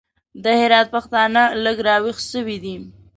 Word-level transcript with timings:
د 0.43 0.45
هرات 0.59 0.87
پښتانه 0.95 1.41
لږ 1.63 1.77
راوېښ 1.87 2.17
سوي 2.31 2.57
دي. 2.63 2.75